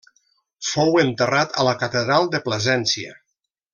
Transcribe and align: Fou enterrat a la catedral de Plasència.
Fou 0.69 0.95
enterrat 1.01 1.53
a 1.63 1.67
la 1.67 1.75
catedral 1.83 2.27
de 2.37 2.41
Plasència. 2.47 3.15